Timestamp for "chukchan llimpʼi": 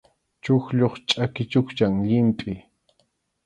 1.51-2.51